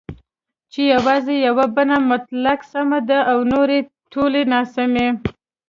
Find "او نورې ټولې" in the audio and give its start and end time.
3.31-4.41